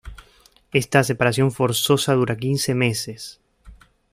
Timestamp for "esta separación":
0.81-1.49